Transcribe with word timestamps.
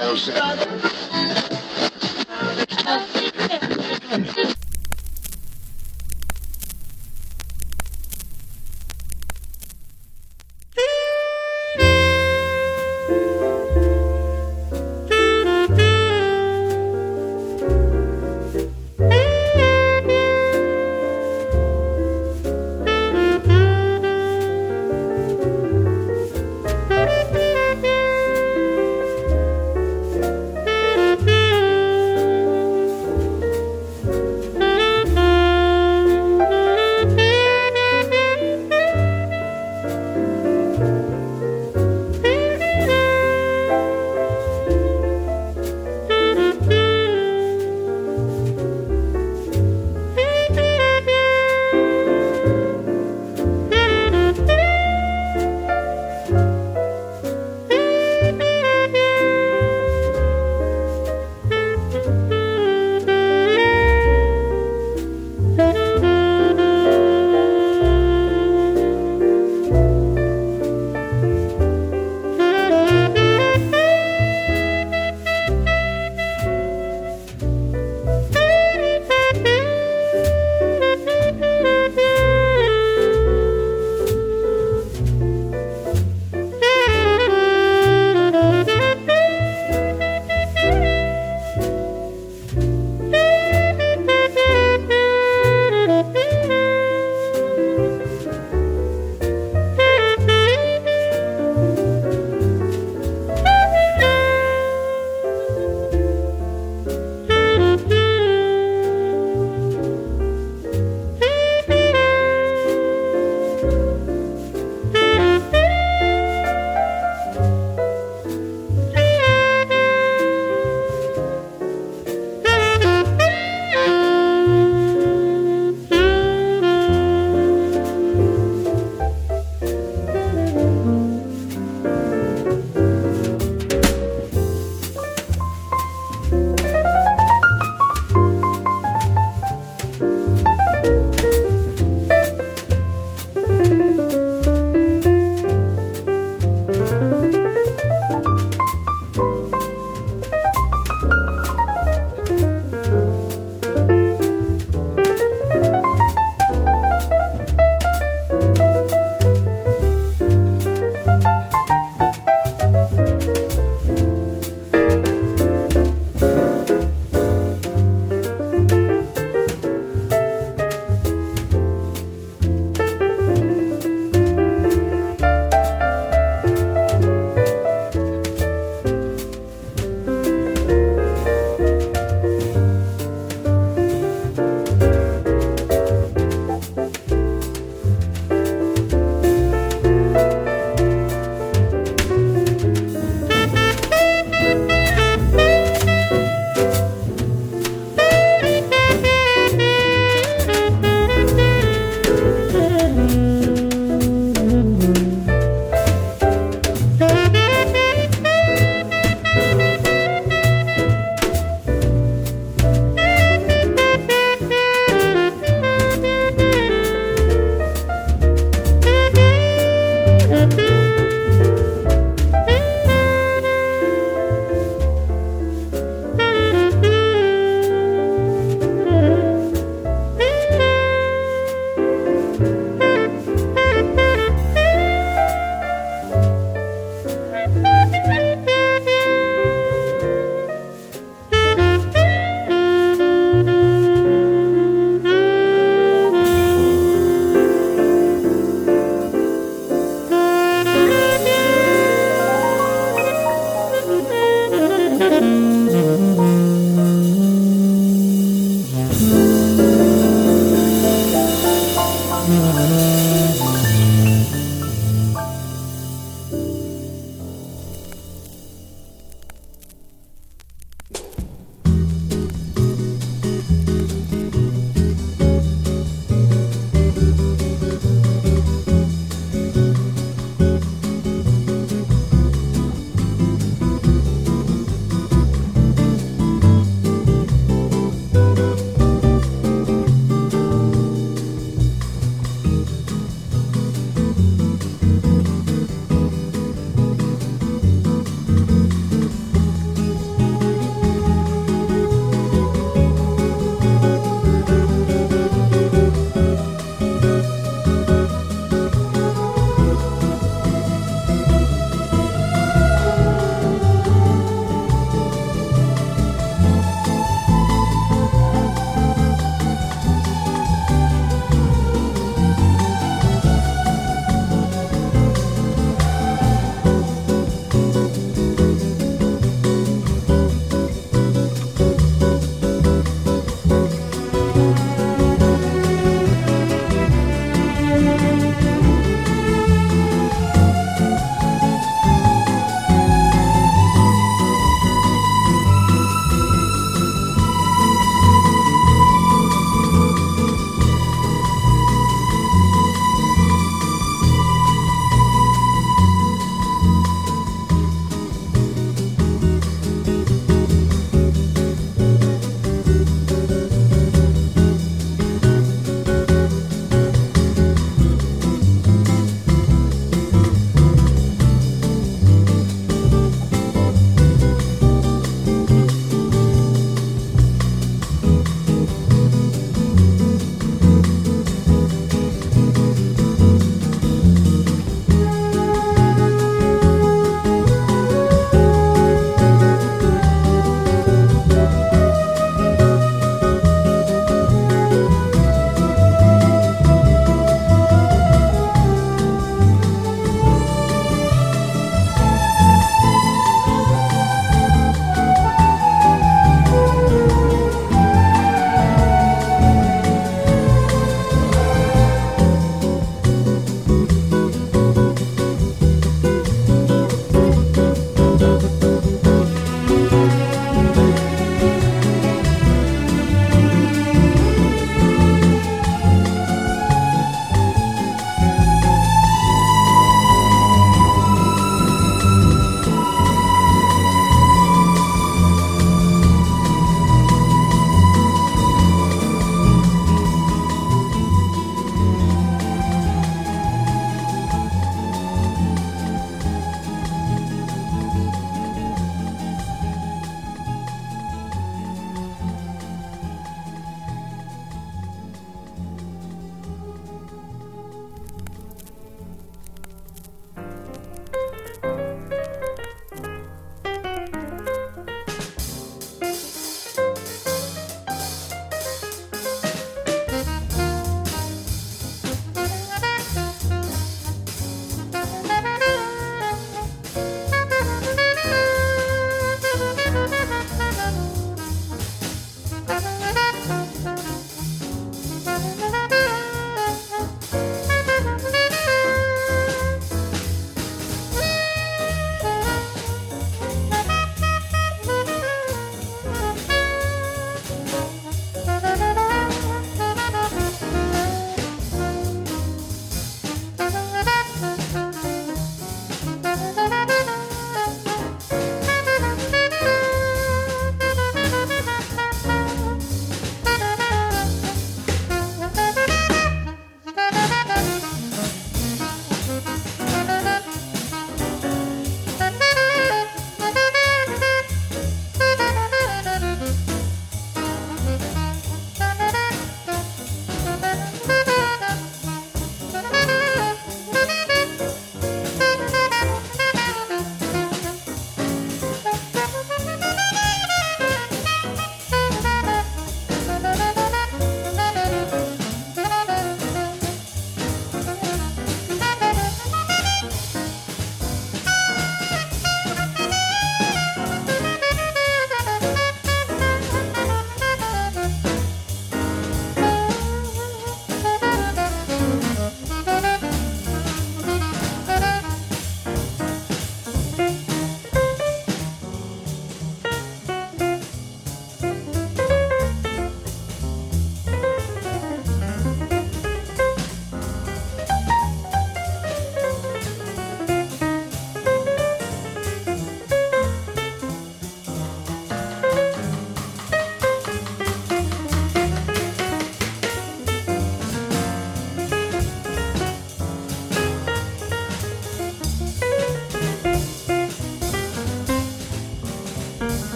É 0.00 0.08
o. 0.08 1.45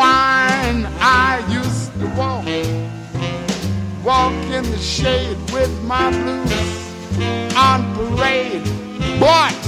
wine. 0.00 0.86
I 0.98 1.44
used 1.60 1.92
to 2.00 2.06
walk, 2.20 2.46
walk 4.02 4.32
in 4.56 4.64
the 4.74 4.78
shade 4.78 5.36
with 5.52 5.72
my 5.82 6.08
blues 6.10 6.72
on 7.66 7.78
parade. 7.96 8.64
But 9.20 9.60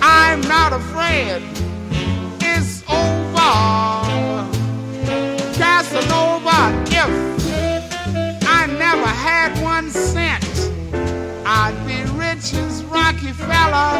I'm 0.00 0.40
not 0.42 0.72
afraid. 0.72 1.42
It's 2.52 2.84
over. 2.88 3.54
Casanova, 5.58 6.60
if 7.02 7.12
I 8.58 8.62
never 8.84 9.12
had 9.28 9.50
one 9.60 9.90
cent, 9.90 10.54
I'd 11.44 11.76
be 11.88 11.98
rich 12.24 12.54
as 12.54 12.84
Rockefeller 12.84 13.90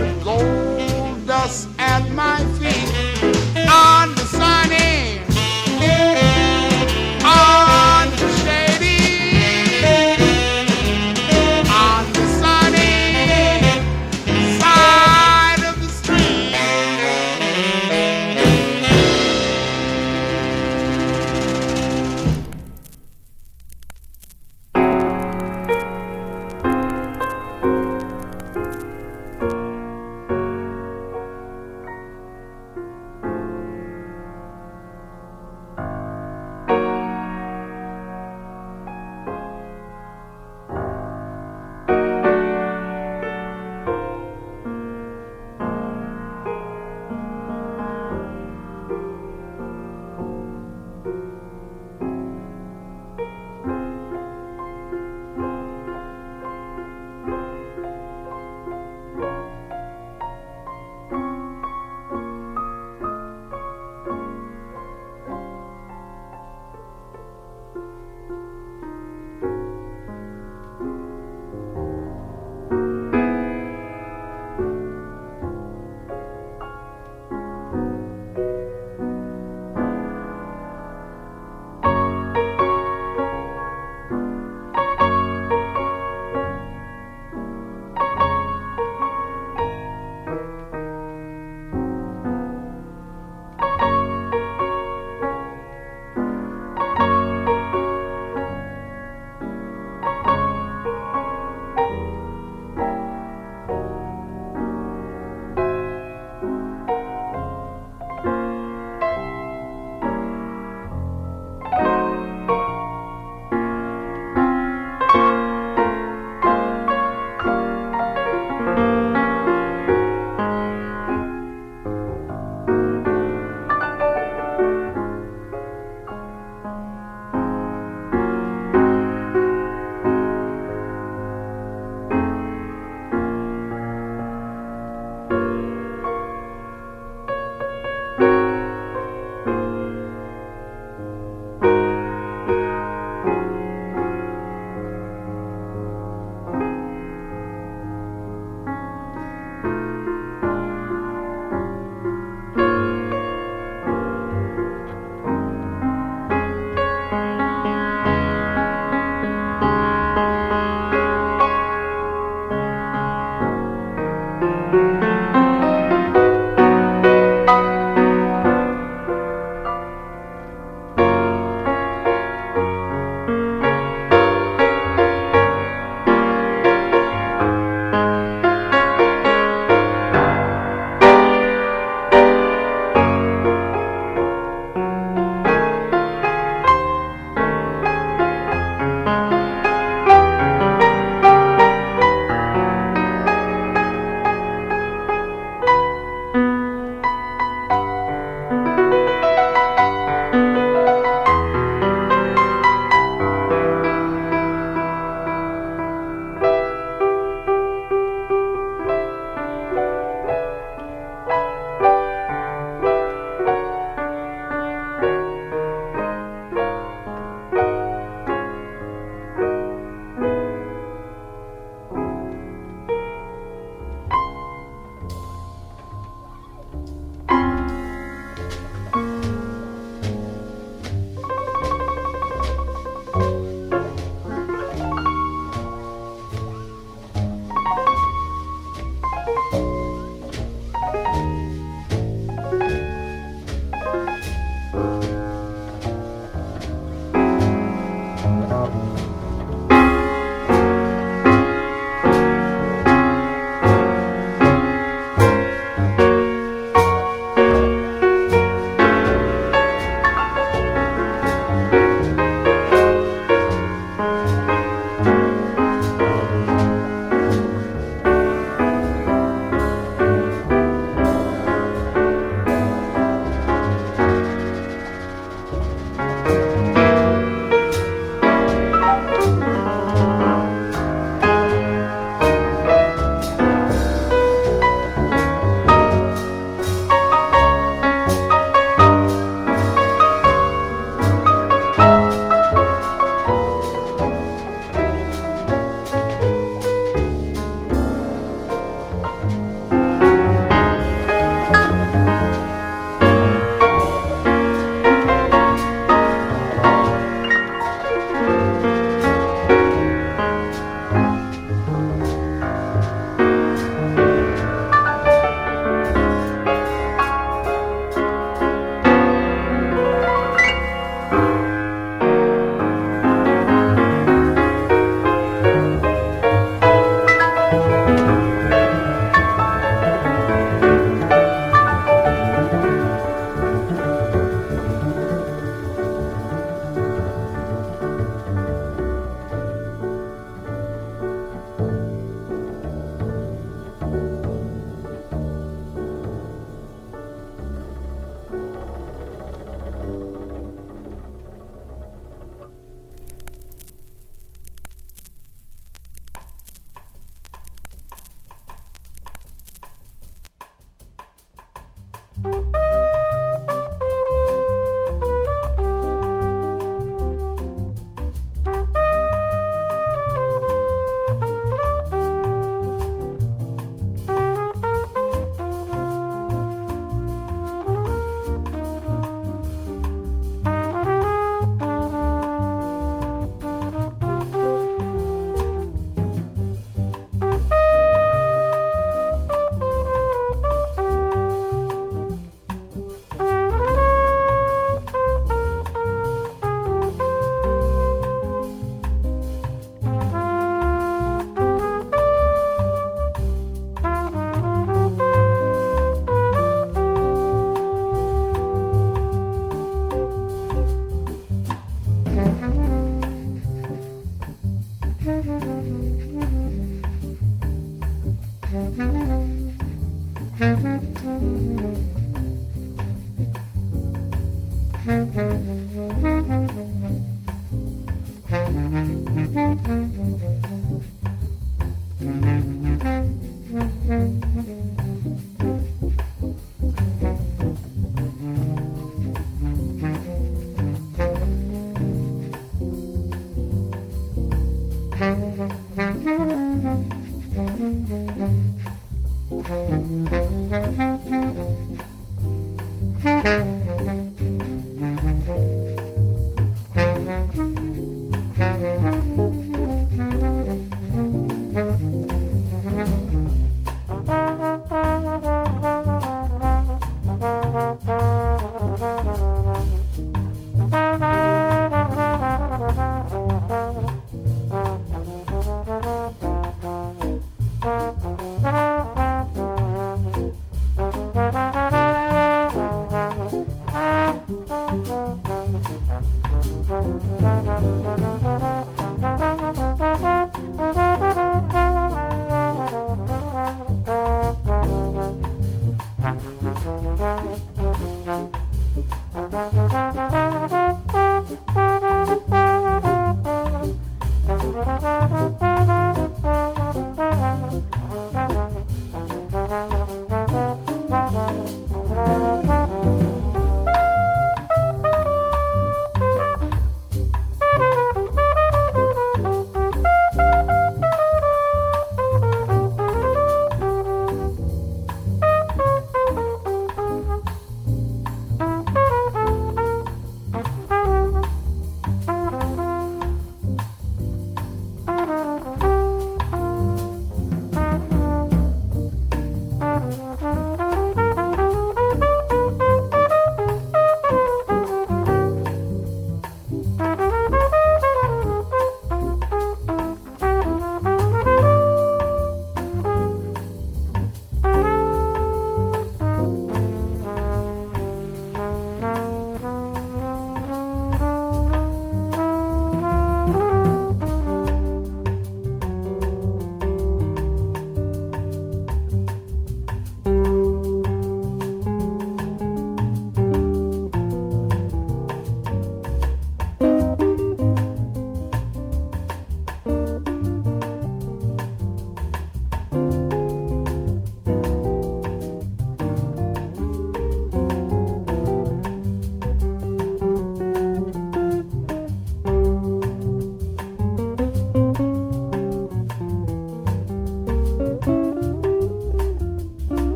with 0.00 0.22
gold 0.22 1.26
dust 1.26 1.68
at 1.78 2.08
my 2.12 2.38
feet 2.58 3.19
on 3.70 4.14
the 4.14 4.24
sunny, 4.24 5.19